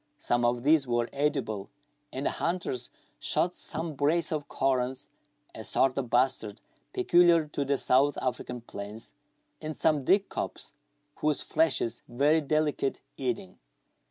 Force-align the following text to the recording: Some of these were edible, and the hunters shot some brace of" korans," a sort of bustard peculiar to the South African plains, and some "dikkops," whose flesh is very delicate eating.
Some 0.17 0.43
of 0.43 0.63
these 0.63 0.87
were 0.87 1.09
edible, 1.13 1.69
and 2.11 2.25
the 2.25 2.31
hunters 2.31 2.89
shot 3.19 3.53
some 3.53 3.93
brace 3.93 4.31
of" 4.31 4.47
korans," 4.49 5.09
a 5.53 5.63
sort 5.63 5.95
of 5.95 6.09
bustard 6.09 6.59
peculiar 6.91 7.45
to 7.49 7.63
the 7.63 7.77
South 7.77 8.17
African 8.19 8.61
plains, 8.61 9.13
and 9.61 9.77
some 9.77 10.03
"dikkops," 10.03 10.71
whose 11.17 11.41
flesh 11.43 11.81
is 11.81 12.01
very 12.07 12.41
delicate 12.41 12.99
eating. 13.15 13.59